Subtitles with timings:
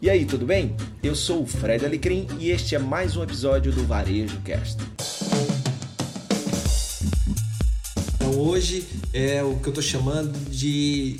[0.00, 0.76] E aí, tudo bem?
[1.02, 4.76] Eu sou o Fred Alecrim e este é mais um episódio do Varejo Cast.
[8.14, 11.18] Então, hoje é o que eu estou chamando de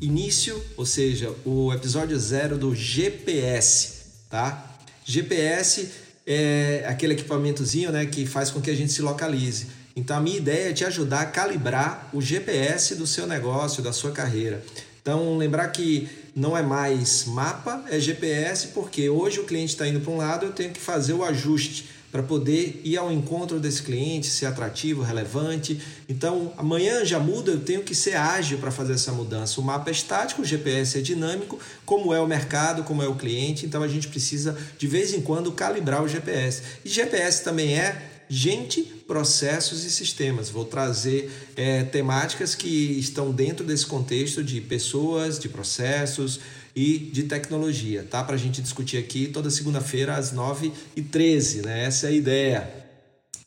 [0.00, 4.78] início, ou seja, o episódio zero do GPS, tá?
[5.04, 5.90] GPS
[6.26, 9.66] é aquele equipamentozinho, né, que faz com que a gente se localize.
[9.94, 13.92] Então, a minha ideia é te ajudar a calibrar o GPS do seu negócio, da
[13.92, 14.64] sua carreira.
[15.02, 20.00] Então, lembrar que não é mais mapa, é GPS, porque hoje o cliente está indo
[20.00, 23.82] para um lado, eu tenho que fazer o ajuste para poder ir ao encontro desse
[23.82, 25.80] cliente, ser atrativo, relevante.
[26.08, 29.60] Então, amanhã já muda, eu tenho que ser ágil para fazer essa mudança.
[29.60, 33.14] O mapa é estático, o GPS é dinâmico, como é o mercado, como é o
[33.14, 33.66] cliente.
[33.66, 36.62] Então, a gente precisa, de vez em quando, calibrar o GPS.
[36.84, 40.50] E GPS também é gente, processos e sistemas.
[40.50, 46.40] Vou trazer é, temáticas que estão dentro desse contexto de pessoas, de processos
[46.74, 48.22] e de tecnologia, tá?
[48.22, 51.84] Para a gente discutir aqui toda segunda-feira às 9h13, né?
[51.84, 52.86] Essa é a ideia.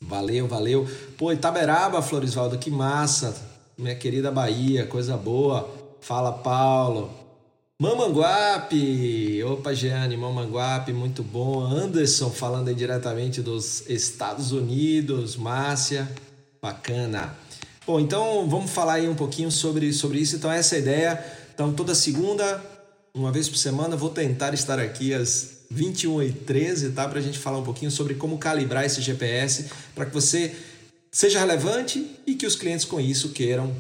[0.02, 0.88] Valeu, valeu.
[1.17, 3.36] Pô, Itaberaba, Florisvaldo, que massa.
[3.77, 5.69] Minha querida Bahia, coisa boa.
[6.02, 7.18] Fala, Paulo.
[7.81, 9.41] Mamanguape!
[9.45, 11.61] Opa, Jeane, Mamanguape, muito bom.
[11.63, 15.38] Anderson falando aí diretamente dos Estados Unidos.
[15.38, 16.11] Márcia,
[16.61, 17.33] bacana.
[17.88, 20.36] Bom, então vamos falar aí um pouquinho sobre, sobre isso.
[20.36, 21.25] Então, essa é a ideia.
[21.53, 22.61] Então, toda segunda,
[23.13, 27.08] uma vez por semana, vou tentar estar aqui às 21h13, tá?
[27.08, 30.53] Para a gente falar um pouquinho sobre como calibrar esse GPS para que você
[31.09, 33.73] seja relevante e que os clientes com isso queiram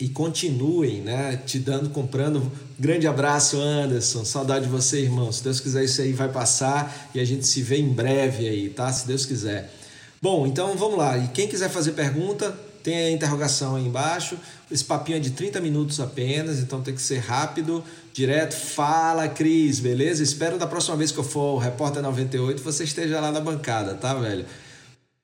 [0.00, 2.50] e continuem, né, te dando, comprando.
[2.78, 4.24] Grande abraço, Anderson.
[4.24, 5.30] Saudade de você, irmão.
[5.30, 8.68] Se Deus quiser, isso aí vai passar e a gente se vê em breve aí,
[8.68, 8.92] tá?
[8.92, 9.72] Se Deus quiser.
[10.20, 11.16] Bom, então vamos lá.
[11.18, 14.36] E quem quiser fazer pergunta, tem a interrogação aí embaixo.
[14.70, 18.54] Esse papinho é de 30 minutos apenas, então tem que ser rápido, direto.
[18.54, 20.22] Fala, Cris, beleza?
[20.22, 23.94] Espero da próxima vez que eu for o Repórter 98 você esteja lá na bancada,
[23.94, 24.44] tá, velho?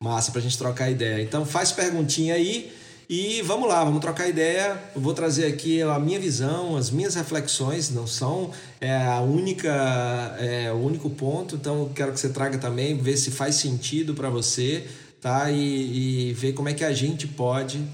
[0.03, 1.23] Massa pra gente trocar ideia.
[1.23, 2.73] Então faz perguntinha aí.
[3.13, 4.81] E vamos lá, vamos trocar ideia.
[4.95, 10.37] Eu vou trazer aqui a minha visão, as minhas reflexões, não são é, a única,
[10.39, 14.31] é, o único ponto, então quero que você traga também, ver se faz sentido para
[14.31, 14.87] você,
[15.21, 15.51] tá?
[15.51, 17.85] E, e, ver como é que a gente pode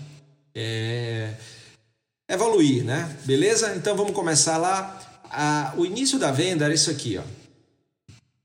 [0.55, 1.33] é,
[2.29, 3.17] evoluir, né?
[3.25, 3.75] Beleza?
[3.75, 5.01] Então vamos começar lá.
[5.31, 7.23] A, o início da venda era isso aqui, ó.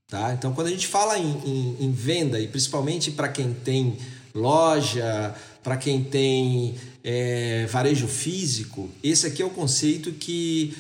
[0.08, 0.34] Tá?
[0.34, 3.98] Então, quando a gente fala em, em, em venda, e principalmente para quem tem
[4.34, 10.76] loja, para quem tem é, varejo físico, esse aqui é o conceito que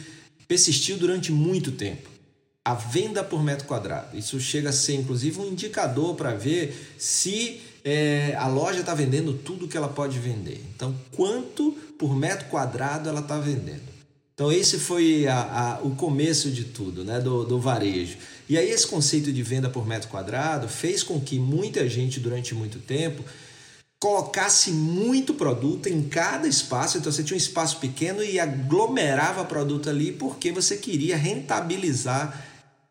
[0.47, 2.09] persistiu durante muito tempo.
[2.63, 4.15] A venda por metro quadrado.
[4.17, 9.33] Isso chega a ser, inclusive, um indicador para ver se é, a loja está vendendo
[9.33, 10.61] tudo que ela pode vender.
[10.75, 13.91] Então, quanto por metro quadrado ela está vendendo.
[14.33, 18.17] Então, esse foi a, a, o começo de tudo, né, do, do varejo.
[18.49, 22.53] E aí, esse conceito de venda por metro quadrado fez com que muita gente, durante
[22.53, 23.23] muito tempo,
[24.01, 29.91] colocasse muito produto em cada espaço, então você tinha um espaço pequeno e aglomerava produto
[29.91, 32.43] ali porque você queria rentabilizar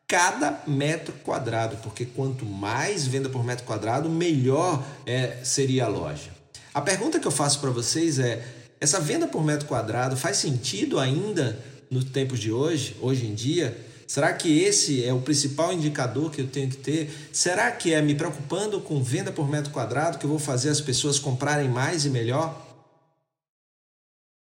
[0.06, 6.31] cada metro quadrado, porque quanto mais venda por metro quadrado, melhor é, seria a loja.
[6.72, 8.47] A pergunta que eu faço para vocês é:
[8.81, 11.59] essa venda por metro quadrado faz sentido ainda
[11.91, 13.76] nos tempos de hoje, hoje em dia?
[14.10, 17.09] Será que esse é o principal indicador que eu tenho que ter?
[17.32, 20.81] Será que é me preocupando com venda por metro quadrado que eu vou fazer as
[20.81, 22.60] pessoas comprarem mais e melhor?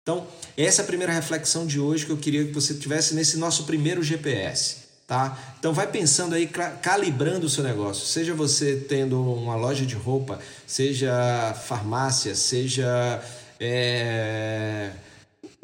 [0.02, 0.28] Então,
[0.58, 3.64] essa é a primeira reflexão de hoje que eu queria que você tivesse nesse nosso
[3.64, 4.80] primeiro GPS.
[5.08, 5.56] Tá?
[5.58, 6.52] Então vai pensando aí,
[6.82, 8.06] calibrando o seu negócio.
[8.06, 13.24] Seja você tendo uma loja de roupa, seja farmácia, seja
[13.58, 14.92] é,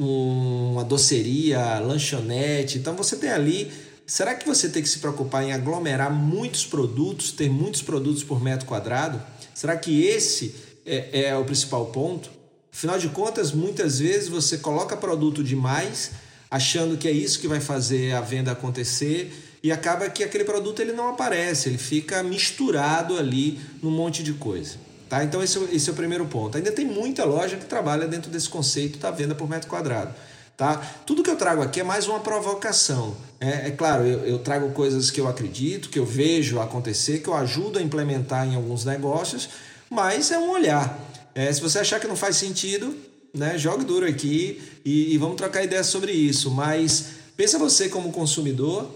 [0.04, 2.78] uma doceria, lanchonete.
[2.78, 3.72] Então você tem ali.
[4.06, 8.42] Será que você tem que se preocupar em aglomerar muitos produtos, ter muitos produtos por
[8.42, 9.22] metro quadrado?
[9.54, 12.30] Será que esse é, é o principal ponto?
[12.74, 16.12] Afinal de contas, muitas vezes você coloca produto demais,
[16.50, 19.32] achando que é isso que vai fazer a venda acontecer
[19.64, 24.34] e acaba que aquele produto ele não aparece, ele fica misturado ali num monte de
[24.34, 24.78] coisa.
[25.12, 25.26] Tá?
[25.26, 26.56] Então, esse, esse é o primeiro ponto.
[26.56, 30.16] Ainda tem muita loja que trabalha dentro desse conceito da venda por metro quadrado.
[30.56, 30.78] Tá?
[31.06, 33.18] Tudo que eu trago aqui é mais uma provocação.
[33.38, 37.28] É, é, claro, eu, eu, trago coisas que eu acredito, que eu vejo acontecer, que
[37.28, 39.50] eu ajudo a implementar em alguns negócios,
[39.90, 40.98] mas é um olhar.
[41.36, 42.96] É, se você achar que não faz sentido,
[43.34, 46.50] né, jogue duro aqui e, e vamos trocar ideias sobre isso.
[46.50, 48.90] Mas pensa você como consumidor,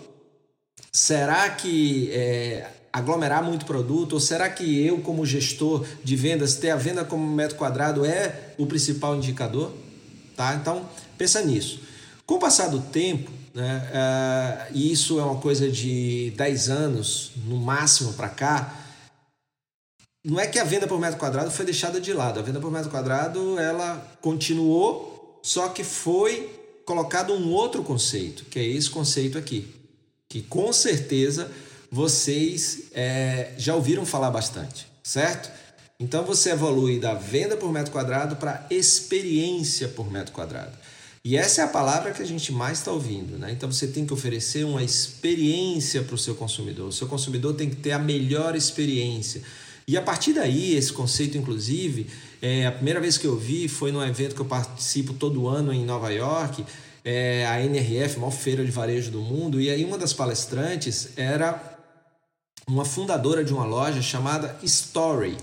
[0.94, 4.14] será que é, aglomerar muito produto?
[4.14, 8.54] Ou será que eu, como gestor de vendas, ter a venda como metro quadrado é
[8.58, 9.74] o principal indicador?
[10.36, 10.56] Tá?
[10.56, 11.82] Então, pensa nisso.
[12.26, 14.70] Com o passar do tempo, né?
[14.72, 18.82] Uh, e isso é uma coisa de 10 anos, no máximo para cá,
[20.24, 22.40] não é que a venda por metro quadrado foi deixada de lado.
[22.40, 26.50] A venda por metro quadrado ela continuou, só que foi
[26.86, 29.68] colocado um outro conceito, que é esse conceito aqui,
[30.28, 31.52] que com certeza
[31.96, 35.50] vocês é, já ouviram falar bastante, certo?
[35.98, 40.74] Então você evolui da venda por metro quadrado para experiência por metro quadrado.
[41.24, 43.50] E essa é a palavra que a gente mais está ouvindo, né?
[43.50, 46.90] Então você tem que oferecer uma experiência para o seu consumidor.
[46.90, 49.42] O seu consumidor tem que ter a melhor experiência.
[49.88, 52.08] E a partir daí, esse conceito, inclusive,
[52.42, 55.72] é, a primeira vez que eu vi foi num evento que eu participo todo ano
[55.72, 56.66] em Nova York,
[57.06, 61.12] é, a NRF, a maior feira de varejo do mundo, e aí uma das palestrantes
[61.16, 61.75] era
[62.68, 65.38] uma fundadora de uma loja chamada Story.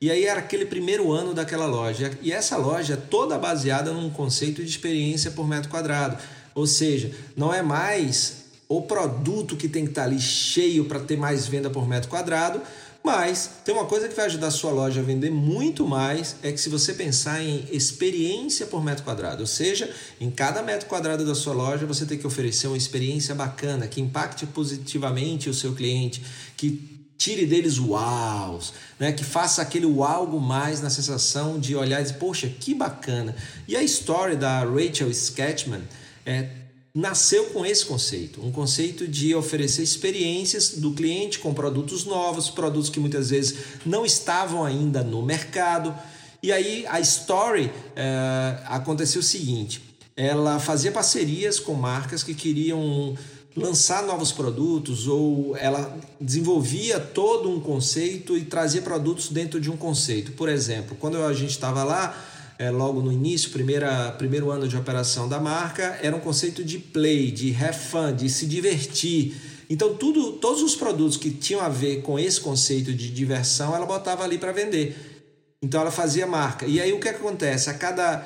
[0.00, 2.16] E aí era aquele primeiro ano daquela loja.
[2.22, 6.16] E essa loja é toda baseada num conceito de experiência por metro quadrado.
[6.54, 11.16] Ou seja, não é mais o produto que tem que estar ali cheio para ter
[11.16, 12.62] mais venda por metro quadrado,
[13.02, 16.52] mas tem uma coisa que vai ajudar a sua loja a vender muito mais, é
[16.52, 21.24] que se você pensar em experiência por metro quadrado, ou seja, em cada metro quadrado
[21.24, 25.74] da sua loja você tem que oferecer uma experiência bacana, que impacte positivamente o seu
[25.74, 26.22] cliente,
[26.56, 28.60] que tire deles uau,
[28.98, 29.12] né?
[29.12, 33.36] que faça aquele algo mais na sensação de olhar e dizer, poxa, que bacana.
[33.68, 35.82] E a história da Rachel Sketchman
[36.24, 36.59] é
[36.94, 42.90] nasceu com esse conceito, um conceito de oferecer experiências do cliente com produtos novos, produtos
[42.90, 43.56] que muitas vezes
[43.86, 45.94] não estavam ainda no mercado.
[46.42, 49.82] E aí a Story é, aconteceu o seguinte:
[50.16, 53.16] ela fazia parcerias com marcas que queriam
[53.56, 59.76] lançar novos produtos ou ela desenvolvia todo um conceito e trazia produtos dentro de um
[59.76, 60.32] conceito.
[60.32, 62.16] Por exemplo, quando a gente estava lá,
[62.60, 66.78] é, logo no início, primeira, primeiro ano de operação da marca, era um conceito de
[66.78, 69.34] play, de have fun, de se divertir.
[69.70, 73.86] Então, tudo, todos os produtos que tinham a ver com esse conceito de diversão, ela
[73.86, 74.94] botava ali para vender.
[75.62, 76.66] Então, ela fazia marca.
[76.66, 77.70] E aí, o que acontece?
[77.70, 78.18] A cada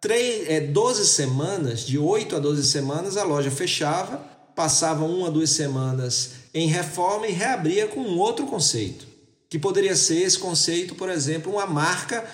[0.00, 4.24] 3, é, 12 semanas, de 8 a 12 semanas, a loja fechava,
[4.54, 9.06] passava uma, duas semanas em reforma e reabria com um outro conceito.
[9.50, 12.24] Que poderia ser esse conceito, por exemplo, uma marca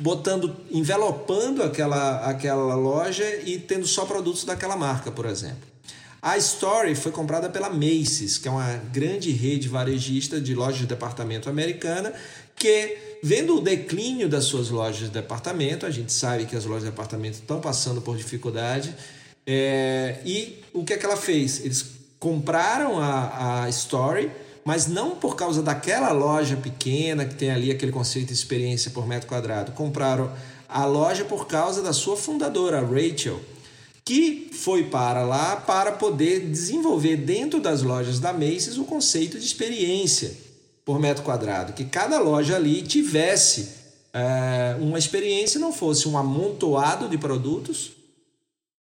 [0.00, 5.72] botando, envelopando aquela, aquela loja e tendo só produtos daquela marca, por exemplo.
[6.20, 10.86] A Story foi comprada pela Macy's, que é uma grande rede varejista de lojas de
[10.86, 12.12] departamento americana,
[12.54, 16.84] que vendo o declínio das suas lojas de departamento, a gente sabe que as lojas
[16.84, 18.94] de departamento estão passando por dificuldade,
[19.44, 21.64] é, e o que é que ela fez?
[21.64, 21.84] Eles
[22.20, 24.30] compraram a, a Story,
[24.64, 29.06] mas não por causa daquela loja pequena que tem ali aquele conceito de experiência por
[29.06, 29.72] metro quadrado.
[29.72, 30.32] Compraram
[30.68, 33.40] a loja por causa da sua fundadora, Rachel,
[34.04, 39.44] que foi para lá para poder desenvolver dentro das lojas da Macy's o conceito de
[39.44, 40.36] experiência
[40.84, 43.68] por metro quadrado, que cada loja ali tivesse
[44.12, 47.92] é, uma experiência, não fosse um amontoado de produtos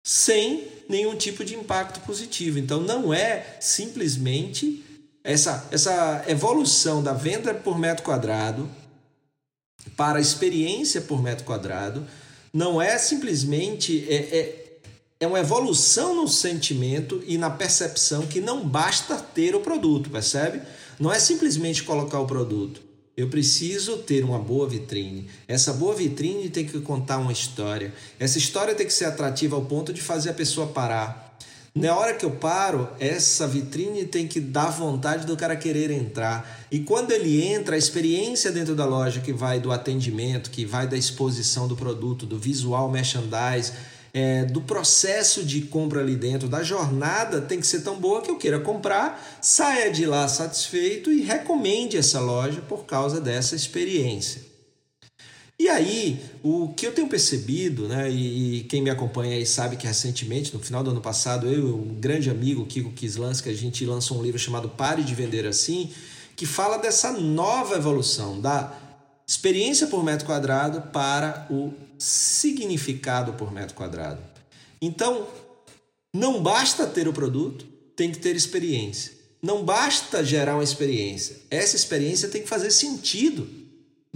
[0.04, 2.60] sem nenhum tipo de impacto positivo.
[2.60, 4.85] Então não é simplesmente
[5.26, 8.70] essa, essa evolução da venda por metro quadrado
[9.98, 12.06] para a experiência por metro quadrado
[12.54, 14.78] não é simplesmente é, é,
[15.20, 20.62] é uma evolução no sentimento e na percepção que não basta ter o produto, percebe?
[21.00, 22.82] Não é simplesmente colocar o produto.
[23.18, 25.28] Eu preciso ter uma boa vitrine.
[25.48, 27.94] Essa boa vitrine tem que contar uma história.
[28.20, 31.25] Essa história tem que ser atrativa ao ponto de fazer a pessoa parar,
[31.78, 36.66] na hora que eu paro, essa vitrine tem que dar vontade do cara querer entrar.
[36.72, 40.88] E quando ele entra, a experiência dentro da loja, que vai do atendimento, que vai
[40.88, 43.74] da exposição do produto, do visual merchandise,
[44.14, 48.32] é, do processo de compra ali dentro, da jornada, tem que ser tão boa que
[48.32, 54.55] eu queira comprar, saia de lá satisfeito e recomende essa loja por causa dessa experiência.
[55.58, 59.88] E aí, o que eu tenho percebido, né, e, quem me acompanha aí sabe que
[59.88, 63.86] recentemente, no final do ano passado, eu e um grande amigo, Kiko Kislansky, a gente
[63.86, 65.92] lançou um livro chamado Pare de Vender Assim,
[66.36, 68.78] que fala dessa nova evolução, da
[69.26, 74.22] experiência por metro quadrado para o significado por metro quadrado.
[74.82, 75.26] Então,
[76.14, 79.14] não basta ter o produto, tem que ter experiência.
[79.42, 81.38] Não basta gerar uma experiência.
[81.50, 83.65] Essa experiência tem que fazer sentido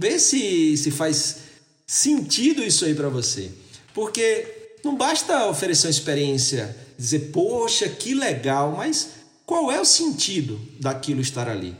[0.00, 1.40] Vê se, se faz
[1.86, 3.50] sentido isso aí para você.
[3.92, 9.10] Porque não basta oferecer uma experiência, dizer, poxa, que legal, mas
[9.44, 11.76] qual é o sentido daquilo estar ali?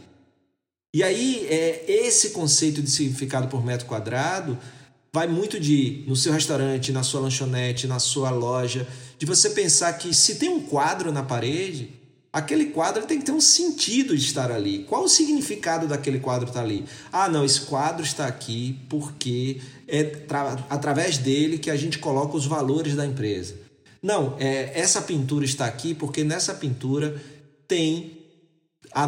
[0.93, 4.59] E aí, é, esse conceito de significado por metro quadrado
[5.11, 8.87] vai muito de, no seu restaurante, na sua lanchonete, na sua loja,
[9.19, 11.89] de você pensar que se tem um quadro na parede,
[12.33, 14.85] aquele quadro tem que ter um sentido de estar ali.
[14.85, 16.85] Qual o significado daquele quadro estar ali?
[17.13, 20.13] Ah, não, esse quadro está aqui porque é
[20.69, 23.57] através dele que a gente coloca os valores da empresa.
[24.03, 27.21] Não, é, essa pintura está aqui porque nessa pintura
[27.69, 28.19] tem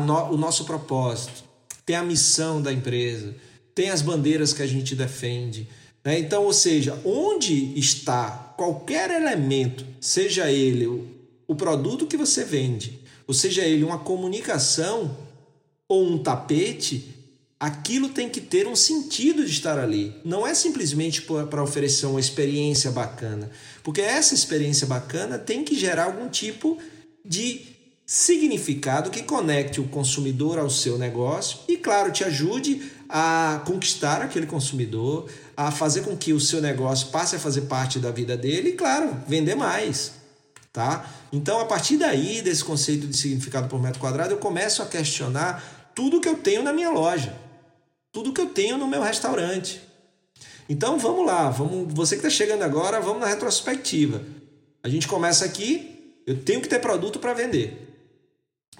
[0.05, 1.45] no, o nosso propósito,
[1.87, 3.35] tem a missão da empresa,
[3.75, 5.69] tem as bandeiras que a gente defende.
[6.05, 6.19] Né?
[6.19, 11.09] Então, ou seja, onde está qualquer elemento, seja ele o,
[11.49, 15.17] o produto que você vende, ou seja ele uma comunicação
[15.89, 17.15] ou um tapete,
[17.59, 20.15] aquilo tem que ter um sentido de estar ali.
[20.25, 23.51] Não é simplesmente para oferecer uma experiência bacana,
[23.85, 26.79] porque essa experiência bacana tem que gerar algum tipo
[27.25, 27.73] de
[28.05, 34.47] significado que conecte o consumidor ao seu negócio e, claro, te ajude a conquistar aquele
[34.47, 38.71] consumidor, a fazer com que o seu negócio passe a fazer parte da vida dele
[38.71, 40.22] e, claro, vender mais.
[40.73, 41.07] Tá?
[41.31, 45.93] Então, a partir daí, desse conceito de significado por metro quadrado, eu começo a questionar
[45.95, 47.37] tudo que eu tenho na minha loja,
[48.11, 49.83] tudo que eu tenho no meu restaurante.
[50.69, 54.23] Então, vamos lá, vamos, você que está chegando agora, vamos na retrospectiva.
[54.83, 57.93] A gente começa aqui, eu tenho que ter produto para vender.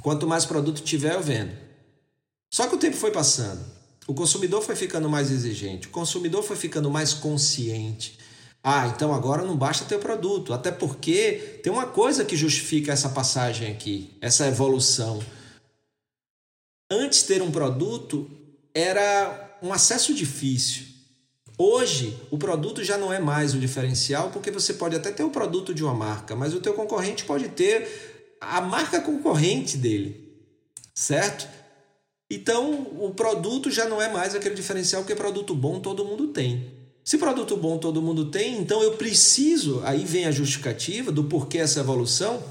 [0.01, 1.53] Quanto mais produto tiver, eu vendo.
[2.51, 3.63] Só que o tempo foi passando.
[4.07, 8.19] O consumidor foi ficando mais exigente, o consumidor foi ficando mais consciente.
[8.65, 12.93] Ah, então agora não basta ter o produto, até porque tem uma coisa que justifica
[12.93, 15.21] essa passagem aqui, essa evolução.
[16.89, 18.31] Antes ter um produto
[18.73, 20.87] era um acesso difícil.
[21.59, 25.31] Hoje, o produto já não é mais o diferencial, porque você pode até ter o
[25.31, 30.39] produto de uma marca, mas o teu concorrente pode ter a marca concorrente dele,
[30.95, 31.49] certo?
[32.31, 36.82] Então, o produto já não é mais aquele diferencial, porque produto bom todo mundo tem.
[37.05, 41.59] Se produto bom todo mundo tem, então eu preciso, aí vem a justificativa do porquê
[41.59, 42.43] essa evolução.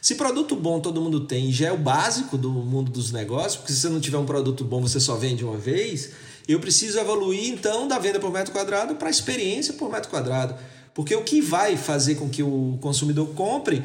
[0.00, 3.72] Se produto bom todo mundo tem, já é o básico do mundo dos negócios, porque
[3.72, 6.10] se você não tiver um produto bom, você só vende uma vez,
[6.48, 10.54] eu preciso evoluir então da venda por metro quadrado para a experiência por metro quadrado.
[10.94, 13.84] Porque o que vai fazer com que o consumidor compre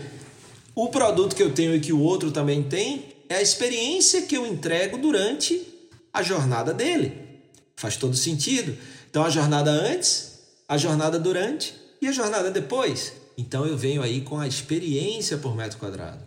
[0.74, 4.38] o produto que eu tenho e que o outro também tem é a experiência que
[4.38, 5.62] eu entrego durante
[6.14, 7.14] a jornada dele.
[7.76, 8.76] Faz todo sentido.
[9.16, 13.14] Então, a jornada antes, a jornada durante e a jornada depois.
[13.38, 16.20] Então, eu venho aí com a experiência por metro quadrado.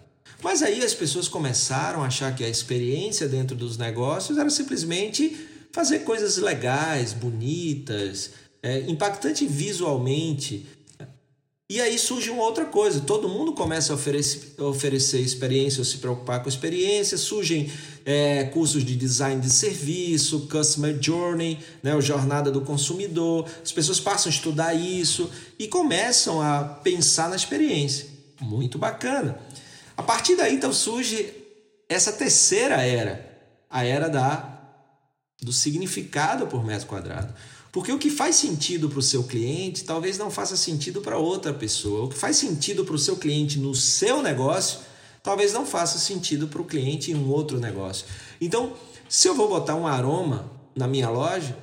[0.42, 5.36] Mas aí as pessoas começaram a achar que a experiência dentro dos negócios era simplesmente
[5.70, 8.30] fazer coisas legais, bonitas,
[8.62, 10.66] é, impactante visualmente,
[11.70, 15.98] e aí surge uma outra coisa, todo mundo começa a oferecer, oferecer experiência, ou se
[15.98, 17.70] preocupar com experiência, surgem
[18.10, 24.00] é, cursos de design de serviço, customer journey, né, a jornada do consumidor, as pessoas
[24.00, 28.06] passam a estudar isso e começam a pensar na experiência.
[28.40, 29.38] Muito bacana.
[29.94, 31.34] A partir daí, então, surge
[31.86, 33.30] essa terceira era,
[33.68, 34.58] a era da,
[35.42, 37.34] do significado por metro quadrado.
[37.70, 41.52] Porque o que faz sentido para o seu cliente talvez não faça sentido para outra
[41.52, 42.06] pessoa.
[42.06, 44.87] O que faz sentido para o seu cliente no seu negócio
[45.28, 48.06] talvez não faça sentido para o cliente em um outro negócio.
[48.40, 48.72] Então,
[49.06, 51.54] se eu vou botar um aroma na minha loja,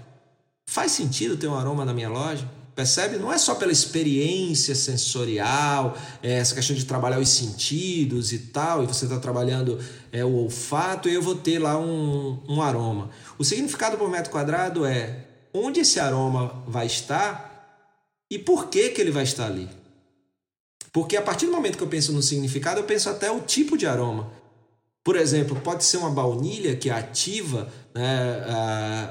[0.69, 2.47] faz sentido ter um aroma na minha loja?
[2.75, 3.17] Percebe?
[3.17, 8.83] Não é só pela experiência sensorial, é, essa questão de trabalhar os sentidos e tal,
[8.83, 9.79] e você está trabalhando
[10.11, 13.09] é, o olfato, e eu vou ter lá um, um aroma.
[13.35, 17.81] O significado por metro quadrado é onde esse aroma vai estar
[18.29, 19.67] e por que, que ele vai estar ali.
[20.95, 23.77] Porque a partir do momento que eu penso no significado, eu penso até o tipo
[23.77, 24.31] de aroma.
[25.03, 29.09] Por exemplo, pode ser uma baunilha que ativa né,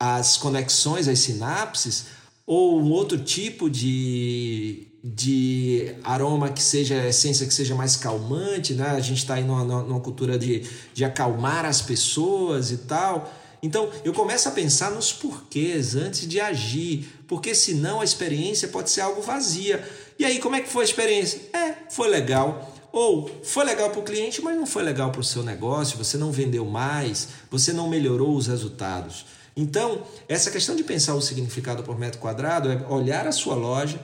[0.00, 2.06] as conexões, as sinapses,
[2.44, 8.88] ou um outro tipo de, de aroma que seja essência que seja mais calmante, né?
[8.88, 13.32] A gente está aí numa, numa cultura de, de acalmar as pessoas e tal.
[13.62, 18.90] Então eu começo a pensar nos porquês antes de agir, porque senão a experiência pode
[18.90, 19.88] ser algo vazia.
[20.18, 21.40] E aí, como é que foi a experiência?
[21.52, 22.72] É, foi legal.
[22.92, 26.18] Ou foi legal para o cliente, mas não foi legal para o seu negócio, você
[26.18, 29.24] não vendeu mais, você não melhorou os resultados.
[29.56, 33.98] Então, essa questão de pensar o significado por metro quadrado é olhar a sua loja,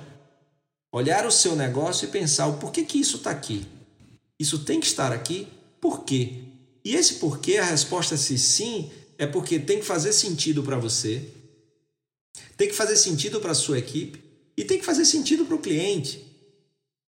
[0.91, 3.67] olhar o seu negócio e pensar o porquê que isso está aqui.
[4.38, 5.49] Isso tem que estar aqui?
[5.81, 6.45] Por quê?
[6.85, 11.29] E esse porquê, a resposta se sim, é porque tem que fazer sentido para você,
[12.57, 14.28] tem que fazer sentido para a sua equipe
[14.59, 16.27] e tem que fazer sentido para o cliente.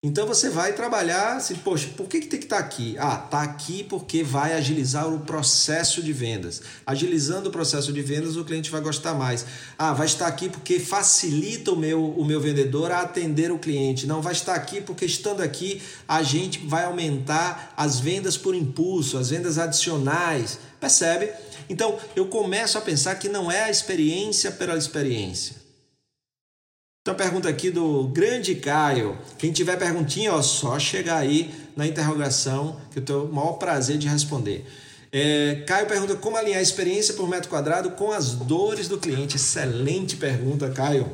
[0.01, 2.95] Então você vai trabalhar assim, poxa, por que, que tem que estar tá aqui?
[2.97, 6.61] Ah, tá aqui porque vai agilizar o processo de vendas.
[6.85, 9.45] Agilizando o processo de vendas, o cliente vai gostar mais.
[9.77, 14.05] Ah, vai estar aqui porque facilita o meu, o meu vendedor a atender o cliente.
[14.05, 19.17] Não, vai estar aqui porque estando aqui a gente vai aumentar as vendas por impulso,
[19.17, 20.59] as vendas adicionais.
[20.79, 21.33] Percebe?
[21.67, 25.58] Então eu começo a pensar que não é a experiência pela experiência
[27.09, 29.17] então, pergunta aqui do grande Caio.
[29.39, 33.97] Quem tiver perguntinha, ó, só chegar aí na interrogação, que eu tenho o maior prazer
[33.97, 34.63] de responder.
[35.11, 39.37] É, Caio pergunta como alinhar a experiência por metro quadrado com as dores do cliente.
[39.37, 41.11] Excelente pergunta, Caio.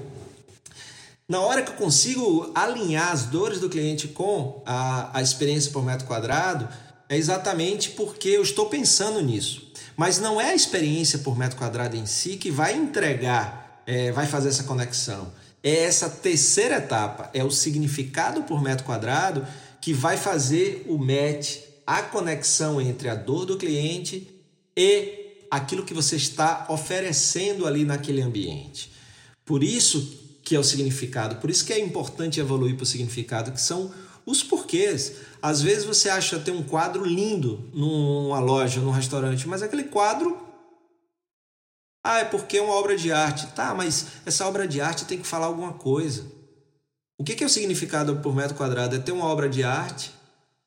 [1.30, 5.82] Na hora que eu consigo alinhar as dores do cliente com a, a experiência por
[5.82, 6.68] metro quadrado,
[7.08, 9.72] é exatamente porque eu estou pensando nisso.
[9.96, 14.28] Mas não é a experiência por metro quadrado em si que vai entregar, é, vai
[14.28, 15.32] fazer essa conexão
[15.66, 19.48] é essa terceira etapa, é o significado por metro quadrado
[19.82, 21.58] que vai fazer o match,
[21.88, 24.28] a conexão entre a dor do cliente
[24.78, 28.92] e aquilo que você está oferecendo ali naquele ambiente.
[29.44, 33.52] Por isso que é o significado, por isso que é importante evoluir para o significado,
[33.52, 33.92] que são
[34.24, 35.14] os porquês.
[35.42, 40.45] Às vezes você acha ter um quadro lindo numa loja, num restaurante, mas aquele quadro
[42.08, 43.48] ah, é porque é uma obra de arte.
[43.48, 46.24] Tá, mas essa obra de arte tem que falar alguma coisa.
[47.18, 48.96] O que é o significado por metro quadrado?
[48.96, 50.14] É ter uma obra de arte.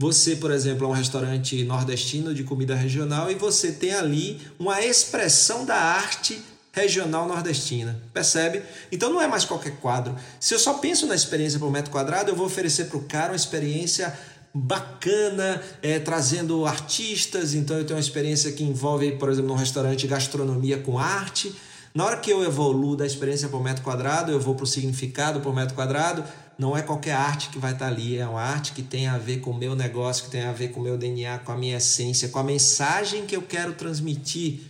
[0.01, 4.83] Você, por exemplo, é um restaurante nordestino de comida regional e você tem ali uma
[4.83, 6.43] expressão da arte
[6.73, 8.01] regional nordestina.
[8.13, 8.65] Percebe?
[8.91, 10.17] Então não é mais qualquer quadro.
[10.41, 13.33] Se eu só penso na experiência por metro quadrado, eu vou oferecer para o cara
[13.33, 14.13] uma experiência
[14.59, 17.55] bacana, é, trazendo artistas.
[17.55, 21.55] Então eu tenho uma experiência que envolve, por exemplo, num restaurante gastronomia com arte.
[21.95, 25.41] Na hora que eu evoluo da experiência por metro quadrado, eu vou para o significado
[25.41, 26.25] por metro quadrado.
[26.59, 29.17] Não é qualquer arte que vai estar tá ali, é uma arte que tem a
[29.17, 31.57] ver com o meu negócio, que tem a ver com o meu DNA, com a
[31.57, 34.61] minha essência, com a mensagem que eu quero transmitir.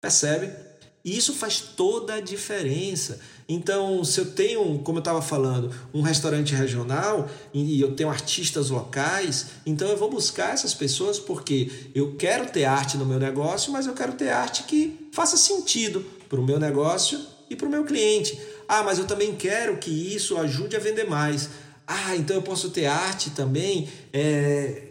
[0.00, 0.65] Percebe?
[1.06, 3.20] E isso faz toda a diferença.
[3.48, 8.70] Então, se eu tenho, como eu estava falando, um restaurante regional e eu tenho artistas
[8.70, 13.72] locais, então eu vou buscar essas pessoas porque eu quero ter arte no meu negócio,
[13.72, 17.70] mas eu quero ter arte que faça sentido para o meu negócio e para o
[17.70, 18.36] meu cliente.
[18.68, 21.50] Ah, mas eu também quero que isso ajude a vender mais.
[21.86, 24.85] Ah, então eu posso ter arte também é,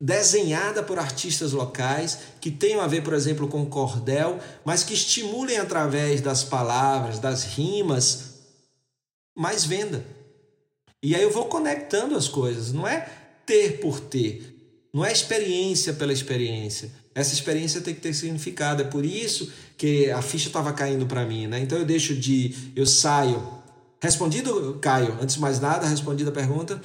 [0.00, 5.58] desenhada por artistas locais que tenham a ver, por exemplo, com cordel, mas que estimulem
[5.58, 8.34] através das palavras, das rimas,
[9.36, 10.04] mais venda.
[11.02, 13.08] E aí eu vou conectando as coisas, não é
[13.46, 16.90] ter por ter, não é experiência pela experiência.
[17.14, 18.82] Essa experiência tem que ter significado.
[18.82, 21.60] É por isso que a ficha estava caindo para mim, né?
[21.60, 23.40] Então eu deixo de, eu saio.
[24.00, 25.16] Respondido, Caio?
[25.20, 26.80] Antes de mais nada, respondida a pergunta.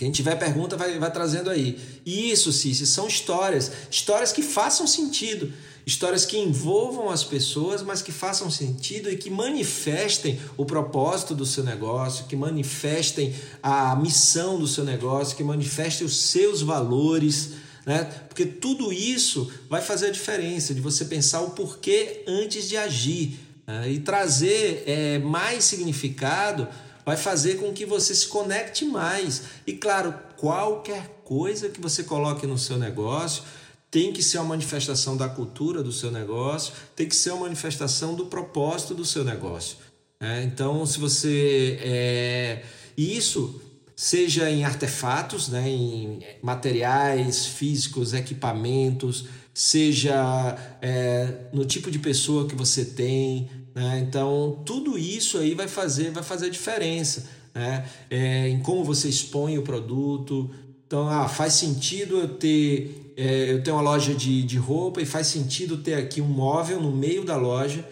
[0.00, 1.78] Quem tiver pergunta vai, vai trazendo aí.
[2.06, 3.70] E isso, Cici, são histórias.
[3.90, 5.52] Histórias que façam sentido.
[5.84, 11.44] Histórias que envolvam as pessoas, mas que façam sentido e que manifestem o propósito do
[11.44, 17.50] seu negócio, que manifestem a missão do seu negócio, que manifestem os seus valores.
[17.84, 18.04] Né?
[18.26, 23.38] Porque tudo isso vai fazer a diferença de você pensar o porquê antes de agir
[23.66, 23.92] né?
[23.92, 26.66] e trazer é, mais significado
[27.04, 29.42] vai fazer com que você se conecte mais.
[29.66, 33.42] E claro, qualquer coisa que você coloque no seu negócio
[33.90, 38.14] tem que ser uma manifestação da cultura do seu negócio, tem que ser uma manifestação
[38.14, 39.78] do propósito do seu negócio.
[40.20, 41.78] É, então, se você.
[41.82, 42.62] É,
[42.96, 43.60] isso
[43.96, 52.54] seja em artefatos, né, em materiais físicos, equipamentos, seja é, no tipo de pessoa que
[52.54, 54.04] você tem, né?
[54.06, 57.88] Então, tudo isso aí vai fazer, vai fazer diferença né?
[58.08, 60.50] É, em como você expõe o produto.
[60.86, 65.06] Então, ah, faz sentido eu ter, é, eu ter uma loja de, de roupa e
[65.06, 67.88] faz sentido ter aqui um móvel no meio da loja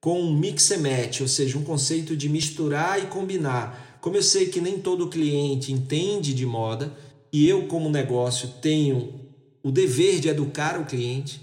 [0.00, 3.98] com um mix and match, ou seja, um conceito de misturar e combinar.
[4.00, 6.96] Como eu sei que nem todo cliente entende de moda
[7.32, 9.12] e eu, como negócio, tenho
[9.62, 11.40] o dever de educar o cliente,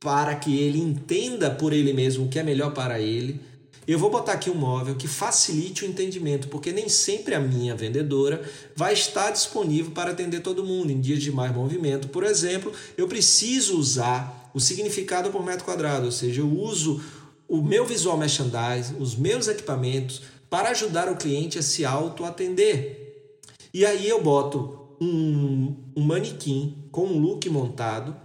[0.00, 3.40] para que ele entenda por ele mesmo o que é melhor para ele.
[3.86, 7.74] Eu vou botar aqui um móvel que facilite o entendimento, porque nem sempre a minha
[7.74, 8.42] vendedora
[8.74, 12.08] vai estar disponível para atender todo mundo em dias de mais movimento.
[12.08, 17.00] Por exemplo, eu preciso usar o significado por metro quadrado, ou seja, eu uso
[17.46, 23.38] o meu visual merchandising, os meus equipamentos para ajudar o cliente a se auto-atender.
[23.72, 28.16] E aí eu boto um, um manequim com um look montado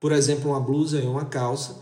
[0.00, 1.76] por exemplo, uma blusa e uma calça.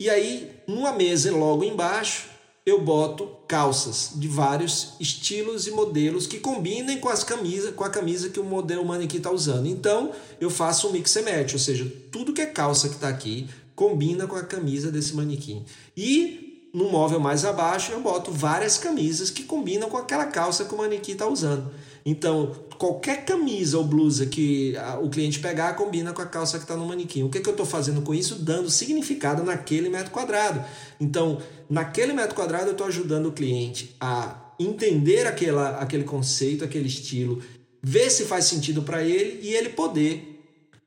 [0.00, 2.28] E aí, numa mesa logo embaixo,
[2.64, 7.90] eu boto calças de vários estilos e modelos que combinem com as camisas, com a
[7.90, 9.66] camisa que o modelo manequim está usando.
[9.66, 13.08] Então, eu faço um mix and match, ou seja, tudo que é calça que está
[13.08, 15.64] aqui combina com a camisa desse manequim.
[15.96, 20.74] E no móvel mais abaixo, eu boto várias camisas que combinam com aquela calça que
[20.74, 21.70] o manequim está usando.
[22.10, 26.74] Então, qualquer camisa ou blusa que o cliente pegar combina com a calça que está
[26.74, 27.22] no manequim.
[27.22, 28.36] O que, que eu estou fazendo com isso?
[28.36, 30.64] Dando significado naquele metro quadrado.
[30.98, 36.86] Então, naquele metro quadrado, eu estou ajudando o cliente a entender aquela, aquele conceito, aquele
[36.86, 37.42] estilo,
[37.82, 40.42] ver se faz sentido para ele e ele poder,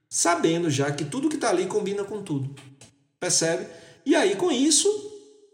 [0.09, 2.49] sabendo já que tudo que está ali combina com tudo.
[3.19, 3.67] Percebe?
[4.07, 4.89] E aí, com isso,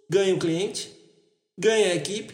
[0.10, 0.90] ganha o cliente,
[1.60, 2.34] ganha a equipe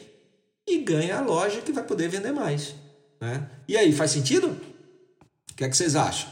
[0.68, 2.83] e ganha a loja que vai poder vender mais.
[3.24, 3.50] Né?
[3.70, 4.48] E aí, faz sentido?
[5.50, 6.30] O que é que vocês acham?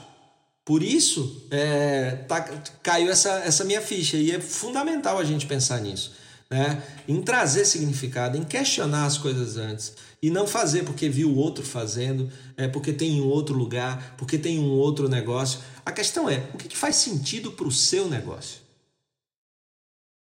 [0.65, 2.41] Por isso, é, tá,
[2.83, 6.11] caiu essa, essa minha ficha e é fundamental a gente pensar nisso.
[6.49, 6.83] Né?
[7.07, 9.93] Em trazer significado, em questionar as coisas antes.
[10.21, 14.37] E não fazer porque viu o outro fazendo, é, porque tem em outro lugar, porque
[14.37, 15.61] tem um outro negócio.
[15.85, 18.59] A questão é, o que, que faz sentido para o seu negócio?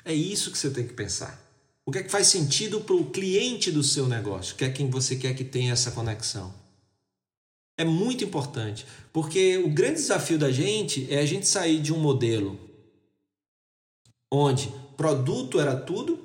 [0.03, 1.41] É isso que você tem que pensar.
[1.85, 4.89] O que é que faz sentido para o cliente do seu negócio, que é quem
[4.89, 6.53] você quer que tenha essa conexão?
[7.77, 11.99] É muito importante, porque o grande desafio da gente é a gente sair de um
[11.99, 12.59] modelo
[14.33, 16.19] onde produto era tudo,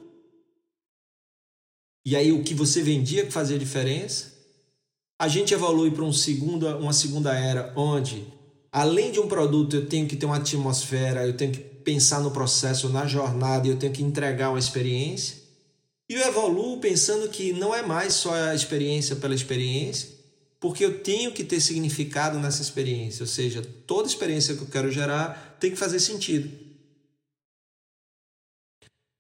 [2.05, 4.33] e aí o que você vendia que fazia diferença.
[5.21, 8.27] A gente evolui para um segundo, uma segunda era onde,
[8.73, 12.33] além de um produto, eu tenho que ter uma atmosfera, eu tenho que pensar no
[12.33, 15.37] processo, na jornada, eu tenho que entregar uma experiência.
[16.11, 20.09] E eu evoluo pensando que não é mais só a experiência pela experiência,
[20.63, 24.93] porque eu tenho que ter significado nessa experiência, ou seja, toda experiência que eu quero
[24.93, 26.49] gerar tem que fazer sentido.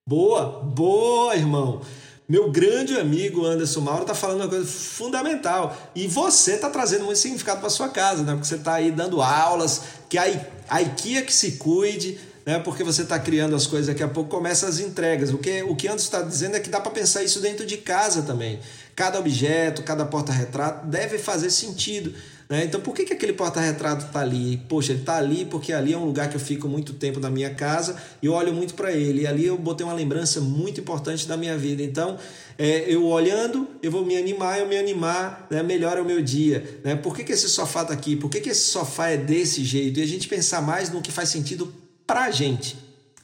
[0.08, 1.82] Boa, boa, irmão.
[2.28, 5.76] Meu grande amigo Anderson Mauro está falando uma coisa fundamental.
[5.96, 8.34] E você está trazendo muito significado para sua casa, né?
[8.34, 10.24] Porque você está aí dando aulas, que a,
[10.68, 12.58] a IKEA que se cuide, né?
[12.58, 15.32] porque você está criando as coisas, daqui a pouco começa as entregas.
[15.32, 17.76] O que, o que Anderson está dizendo é que dá para pensar isso dentro de
[17.76, 18.58] casa também.
[18.94, 22.12] Cada objeto, cada porta-retrato deve fazer sentido.
[22.52, 22.64] Né?
[22.64, 24.58] Então, por que, que aquele porta-retrato está ali?
[24.68, 27.30] Poxa, ele está ali porque ali é um lugar que eu fico muito tempo na
[27.30, 29.22] minha casa e eu olho muito para ele.
[29.22, 31.82] E ali eu botei uma lembrança muito importante da minha vida.
[31.82, 32.18] Então,
[32.58, 35.62] é, eu olhando, eu vou me animar, eu me animar, né?
[35.62, 36.80] melhora o meu dia.
[36.84, 36.94] Né?
[36.94, 38.16] Por que, que esse sofá está aqui?
[38.16, 39.98] Por que, que esse sofá é desse jeito?
[39.98, 41.72] E a gente pensar mais no que faz sentido
[42.12, 42.76] para a gente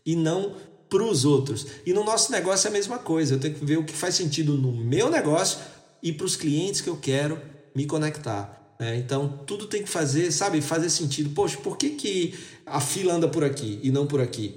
[0.07, 0.57] e não
[0.89, 1.67] para os outros.
[1.85, 3.35] E no nosso negócio é a mesma coisa.
[3.35, 5.59] Eu tenho que ver o que faz sentido no meu negócio
[6.03, 7.39] e para os clientes que eu quero
[7.75, 8.75] me conectar.
[8.81, 11.29] É, então tudo tem que fazer, sabe, fazer sentido.
[11.35, 14.55] Poxa, por que, que a fila anda por aqui e não por aqui?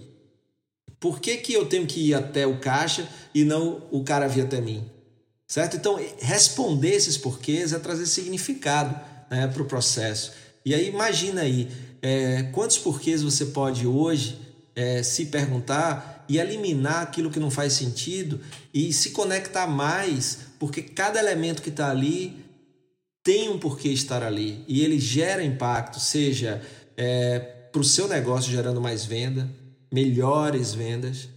[0.97, 4.43] Por que, que eu tenho que ir até o caixa e não o cara vir
[4.43, 4.89] até mim?
[5.45, 5.75] Certo?
[5.75, 8.97] Então, responder esses porquês é trazer significado
[9.29, 10.31] né, para o processo.
[10.63, 11.67] E aí, imagina aí,
[12.01, 14.39] é, quantos porquês você pode hoje
[14.75, 18.39] é, se perguntar e eliminar aquilo que não faz sentido
[18.73, 22.43] e se conectar mais, porque cada elemento que está ali
[23.23, 26.61] tem um porquê estar ali e ele gera impacto, seja
[26.97, 27.39] é,
[27.71, 29.49] para o seu negócio gerando mais venda,
[29.91, 31.29] melhores vendas,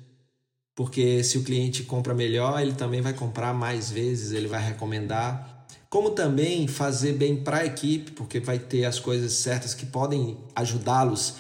[0.75, 5.54] porque se o cliente compra melhor, ele também vai comprar mais vezes, ele vai recomendar
[5.95, 10.37] como também fazer bem para a equipe, porque vai ter as coisas certas que podem
[10.53, 11.35] ajudá-los,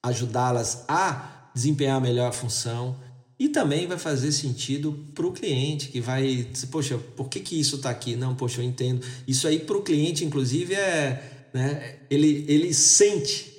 [0.00, 2.96] ajudá-las a desempenhar melhor a função.
[3.36, 7.58] E também vai fazer sentido para o cliente, que vai dizer, poxa, por que, que
[7.58, 8.14] isso está aqui?
[8.14, 9.04] Não, poxa, eu entendo.
[9.26, 11.48] Isso aí para o cliente, inclusive, é.
[11.52, 13.52] Né, ele, ele sente,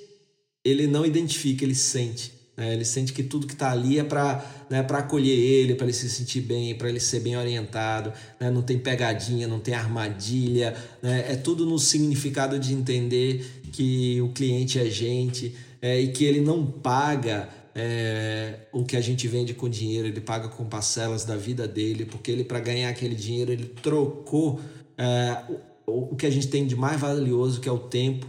[0.64, 2.32] ele não identifica, ele sente.
[2.60, 2.74] Né?
[2.74, 6.10] Ele sente que tudo que está ali é para né, acolher ele, para ele se
[6.10, 8.12] sentir bem, para ele ser bem orientado.
[8.38, 8.50] Né?
[8.50, 10.76] Não tem pegadinha, não tem armadilha.
[11.02, 11.24] Né?
[11.32, 16.42] É tudo no significado de entender que o cliente é gente é, e que ele
[16.42, 21.36] não paga é, o que a gente vende com dinheiro, ele paga com parcelas da
[21.36, 24.60] vida dele, porque ele, para ganhar aquele dinheiro, ele trocou
[24.98, 25.44] é,
[25.86, 28.26] o, o que a gente tem de mais valioso, que é o tempo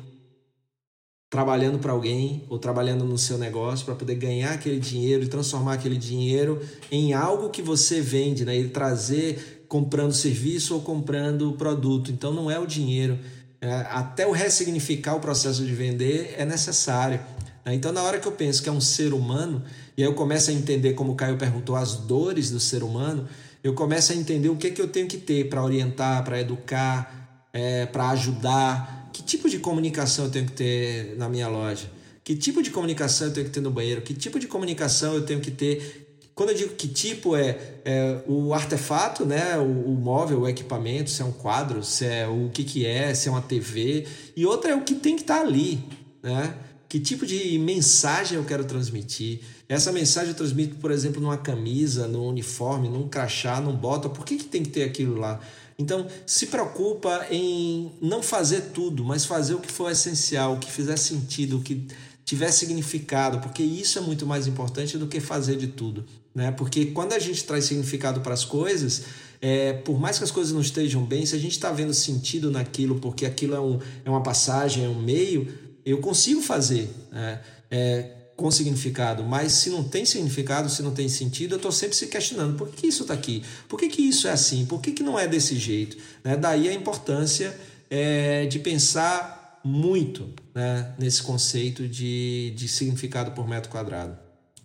[1.32, 5.76] trabalhando para alguém ou trabalhando no seu negócio para poder ganhar aquele dinheiro e transformar
[5.76, 8.54] aquele dinheiro em algo que você vende, né?
[8.58, 12.12] E trazer comprando serviço ou comprando produto.
[12.12, 13.18] Então não é o dinheiro.
[13.62, 17.22] É, até o ressignificar o processo de vender é necessário.
[17.64, 17.76] Né?
[17.76, 19.64] Então na hora que eu penso que é um ser humano
[19.96, 23.26] e aí eu começo a entender como o Caio perguntou as dores do ser humano,
[23.64, 26.42] eu começo a entender o que é que eu tenho que ter para orientar, para
[26.42, 31.90] educar, é, para ajudar que tipo de comunicação eu tenho que ter na minha loja?
[32.24, 34.02] Que tipo de comunicação eu tenho que ter no banheiro?
[34.02, 38.22] Que tipo de comunicação eu tenho que ter Quando eu digo que tipo é, é
[38.28, 42.50] o artefato, né, o, o, móvel, o equipamento, se é um quadro, se é o
[42.52, 45.40] que, que é, se é uma TV, e outra é o que tem que estar
[45.40, 45.84] tá ali,
[46.24, 46.56] né?
[46.90, 49.40] Que tipo de mensagem eu quero transmitir?
[49.70, 54.10] Essa mensagem eu transmito, por exemplo, numa camisa, num uniforme, num crachá, num bota.
[54.10, 55.40] Por que, que tem que ter aquilo lá?
[55.82, 60.72] Então, se preocupa em não fazer tudo, mas fazer o que for essencial, o que
[60.72, 61.88] fizer sentido, o que
[62.24, 66.06] tiver significado, porque isso é muito mais importante do que fazer de tudo.
[66.34, 66.52] Né?
[66.52, 69.04] Porque quando a gente traz significado para as coisas,
[69.42, 72.52] é, por mais que as coisas não estejam bem, se a gente está vendo sentido
[72.52, 75.48] naquilo, porque aquilo é, um, é uma passagem, é um meio,
[75.84, 76.90] eu consigo fazer.
[77.12, 77.42] Né?
[77.72, 81.96] É, com significado, mas se não tem significado, se não tem sentido, eu estou sempre
[81.96, 84.92] se questionando por que isso está aqui, por que, que isso é assim, por que,
[84.92, 85.96] que não é desse jeito.
[86.24, 86.36] Né?
[86.36, 87.56] Daí a importância
[87.88, 94.18] é, de pensar muito né, nesse conceito de, de significado por metro quadrado.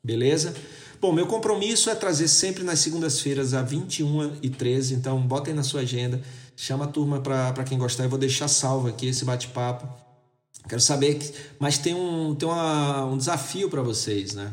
[0.02, 0.54] Beleza?
[0.98, 5.62] Bom, meu compromisso é trazer sempre nas segundas-feiras a 21 e 13, então botem na
[5.62, 6.22] sua agenda,
[6.56, 10.05] chama a turma para quem gostar, eu vou deixar salvo aqui esse bate-papo
[10.68, 14.52] Quero saber, que, mas tem um, tem uma, um desafio para vocês, né?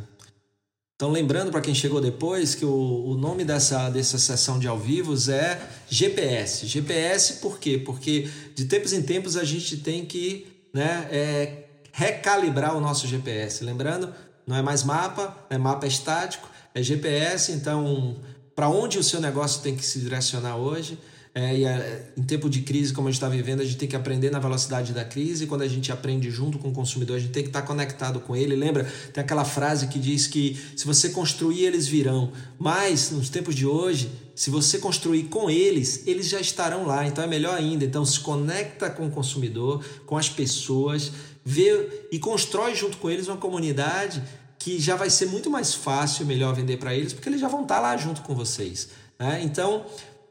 [0.95, 4.79] Então, lembrando para quem chegou depois que o, o nome dessa, dessa sessão de ao
[4.79, 6.67] vivo é GPS.
[6.67, 7.81] GPS por quê?
[7.83, 13.63] Porque de tempos em tempos a gente tem que né, é, recalibrar o nosso GPS.
[13.63, 14.13] Lembrando,
[14.45, 17.51] não é mais mapa, é mapa estático, é GPS.
[17.51, 18.15] Então,
[18.55, 20.97] para onde o seu negócio tem que se direcionar hoje?
[21.35, 23.87] É, e é, em tempo de crise, como a gente está vivendo, a gente tem
[23.87, 25.47] que aprender na velocidade da crise.
[25.47, 28.19] Quando a gente aprende junto com o consumidor, a gente tem que estar tá conectado
[28.19, 28.55] com ele.
[28.55, 28.83] Lembra?
[29.11, 32.31] Tem aquela frase que diz que se você construir, eles virão.
[32.59, 37.07] Mas, nos tempos de hoje, se você construir com eles, eles já estarão lá.
[37.07, 37.83] Então é melhor ainda.
[37.83, 41.11] Então se conecta com o consumidor, com as pessoas,
[41.43, 44.21] vê e constrói junto com eles uma comunidade
[44.59, 47.63] que já vai ser muito mais fácil, melhor vender para eles, porque eles já vão
[47.63, 48.89] estar tá lá junto com vocês.
[49.19, 49.41] Né?
[49.43, 49.85] Então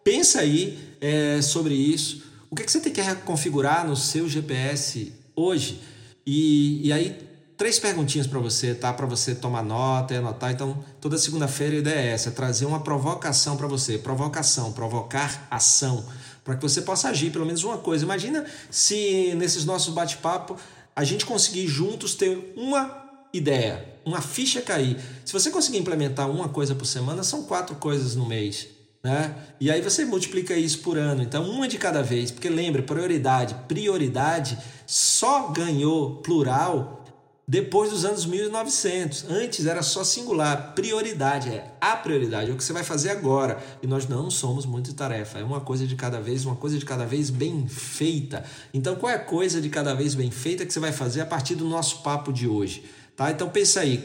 [0.05, 2.23] Pensa aí é, sobre isso.
[2.51, 5.81] O que, que você tem que configurar no seu GPS hoje?
[6.27, 7.17] E, e aí,
[7.57, 8.93] três perguntinhas para você, tá?
[8.93, 10.53] Para você tomar nota e anotar.
[10.53, 13.99] Então, toda segunda-feira a ideia é essa: é trazer uma provocação para você.
[13.99, 16.05] Provocação, provocar ação,
[16.45, 18.05] para que você possa agir pelo menos uma coisa.
[18.05, 20.57] Imagina se nesses nossos bate-papo
[20.95, 24.99] a gente conseguir juntos ter uma ideia, uma ficha cair.
[25.25, 28.82] Se você conseguir implementar uma coisa por semana, são quatro coisas no mês.
[29.03, 29.35] Né?
[29.59, 31.23] E aí você multiplica isso por ano.
[31.23, 32.31] Então, uma de cada vez.
[32.31, 33.55] Porque lembra, prioridade.
[33.67, 37.03] Prioridade só ganhou plural
[37.47, 39.27] depois dos anos 1900.
[39.29, 40.73] Antes era só singular.
[40.75, 43.63] Prioridade é a prioridade, é o que você vai fazer agora.
[43.83, 45.41] E nós não somos muito tarefa.
[45.41, 48.45] É uma coisa de cada vez, uma coisa de cada vez bem feita.
[48.73, 51.27] Então, qual é a coisa de cada vez bem feita que você vai fazer a
[51.27, 52.85] partir do nosso papo de hoje?
[53.17, 53.33] Tá?
[53.33, 54.03] Então, pensa aí.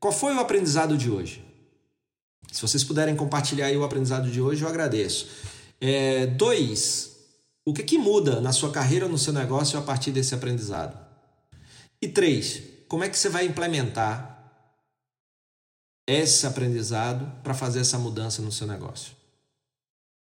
[0.00, 1.45] Qual foi o aprendizado de hoje?
[2.52, 5.28] Se vocês puderem compartilhar o aprendizado de hoje, eu agradeço.
[5.80, 7.16] É, dois,
[7.64, 10.98] o que, que muda na sua carreira no seu negócio a partir desse aprendizado?
[12.00, 14.34] E três, como é que você vai implementar
[16.06, 19.14] esse aprendizado para fazer essa mudança no seu negócio?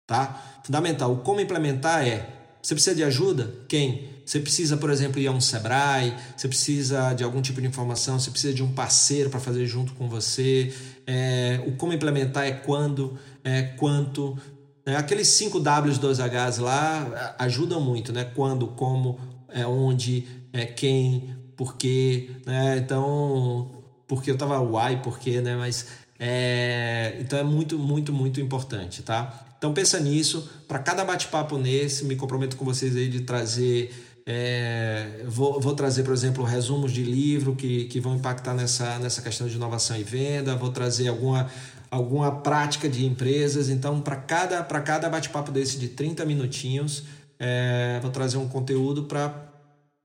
[0.07, 0.61] Tá?
[0.64, 1.12] Fundamental.
[1.12, 3.53] O como implementar é: você precisa de ajuda?
[3.68, 4.09] Quem?
[4.25, 8.18] Você precisa, por exemplo, ir a um Sebrae, você precisa de algum tipo de informação,
[8.18, 10.73] você precisa de um parceiro para fazer junto com você.
[11.07, 14.38] É, o como implementar é quando, é quanto.
[14.87, 18.25] É, aqueles 5 Ws, 2 Hs lá ajudam muito, né?
[18.25, 19.18] Quando, como,
[19.49, 22.31] é onde, é quem, por quê.
[22.46, 22.79] Né?
[22.79, 25.57] Então, porque eu tava why, por quê, né?
[25.57, 25.87] Mas
[26.18, 29.50] é, então é muito, muito, muito importante, tá?
[29.61, 30.49] Então pensa nisso.
[30.66, 33.92] Para cada bate-papo nesse, me comprometo com vocês aí de trazer
[34.27, 39.20] é, vou, vou, trazer, por exemplo, resumos de livro que, que vão impactar nessa, nessa
[39.20, 41.51] questão de inovação e venda, vou trazer alguma,
[41.90, 43.68] alguma prática de empresas.
[43.68, 47.03] Então, para cada, cada bate-papo desse de 30 minutinhos,
[47.38, 49.51] é, vou trazer um conteúdo para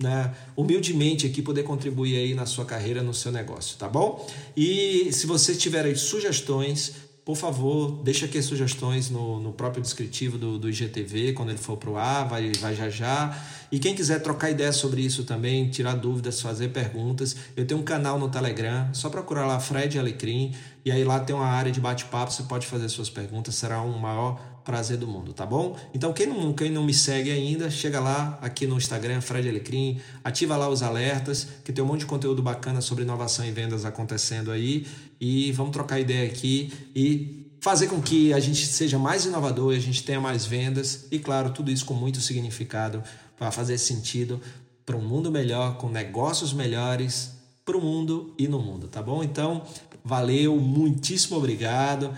[0.01, 4.27] né, humildemente aqui poder contribuir aí na sua carreira, no seu negócio, tá bom?
[4.57, 10.37] E se você tiver aí sugestões, por favor, deixa aqui sugestões no, no próprio descritivo
[10.37, 13.35] do, do IGTV, quando ele for para o ar, vai, vai já já.
[13.71, 17.83] E quem quiser trocar ideias sobre isso também, tirar dúvidas, fazer perguntas, eu tenho um
[17.83, 20.53] canal no Telegram, só procurar lá Fred Alecrim,
[20.85, 23.97] e aí lá tem uma área de bate-papo, você pode fazer suas perguntas, será um
[23.97, 25.77] maior prazer do mundo, tá bom?
[25.93, 30.01] Então quem não, quem não me segue ainda, chega lá aqui no Instagram, Fred Alecrim,
[30.23, 33.85] ativa lá os alertas, que tem um monte de conteúdo bacana sobre inovação e vendas
[33.85, 34.87] acontecendo aí,
[35.21, 39.79] e vamos trocar ideia aqui e fazer com que a gente seja mais inovador, a
[39.79, 43.03] gente tenha mais vendas e claro, tudo isso com muito significado
[43.37, 44.41] para fazer sentido
[44.83, 47.31] para um mundo melhor, com negócios melhores
[47.63, 49.23] para o mundo e no mundo, tá bom?
[49.23, 49.63] Então,
[50.03, 52.11] valeu, muitíssimo obrigado.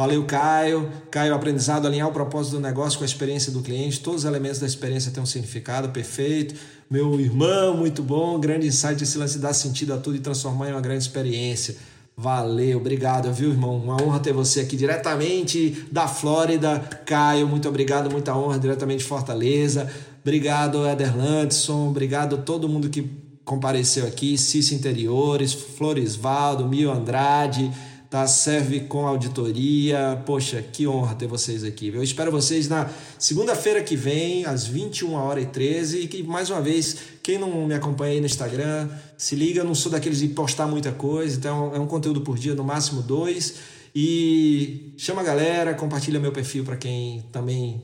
[0.00, 0.90] Valeu, Caio.
[1.10, 4.00] Caio, aprendizado, alinhar o propósito do negócio com a experiência do cliente.
[4.00, 6.54] Todos os elementos da experiência têm um significado perfeito.
[6.90, 8.40] Meu irmão, muito bom.
[8.40, 11.76] Grande insight esse lance dar sentido a tudo e transformar em uma grande experiência.
[12.16, 13.76] Valeu, obrigado, viu, irmão?
[13.76, 16.78] Uma honra ter você aqui diretamente da Flórida.
[17.04, 19.86] Caio, muito obrigado, muita honra, diretamente de Fortaleza.
[20.22, 21.90] Obrigado, Eder Landson.
[21.90, 23.06] Obrigado a todo mundo que
[23.44, 24.38] compareceu aqui.
[24.38, 27.70] Cício Interiores, Florisvaldo, Mil Andrade
[28.10, 28.26] tá?
[28.26, 30.20] Serve com auditoria.
[30.26, 31.88] Poxa, que honra ter vocês aqui.
[31.88, 36.50] Eu espero vocês na segunda-feira que vem, às 21 horas e 13 e que mais
[36.50, 40.18] uma vez, quem não me acompanha aí no Instagram, se liga, eu não sou daqueles
[40.18, 43.54] de postar muita coisa, então é um conteúdo por dia, no máximo dois.
[43.94, 47.82] E chama a galera, compartilha meu perfil para quem também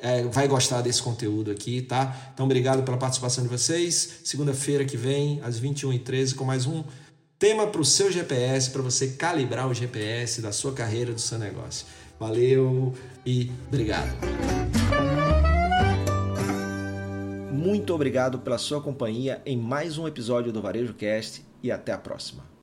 [0.00, 2.30] é, vai gostar desse conteúdo aqui, tá?
[2.32, 4.20] Então, obrigado pela participação de vocês.
[4.24, 6.84] Segunda-feira que vem, às 21h13, com mais um
[7.38, 11.38] tema para o seu GPS, para você calibrar o GPS da sua carreira, do seu
[11.38, 11.86] negócio.
[12.18, 12.92] Valeu
[13.24, 14.10] e obrigado.
[17.52, 21.98] Muito obrigado pela sua companhia em mais um episódio do Varejo Cast e até a
[21.98, 22.57] próxima.